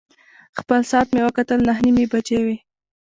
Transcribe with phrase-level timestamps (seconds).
[0.59, 2.57] خپل ساعت مې وکتل، نهه نیمې بجې وې.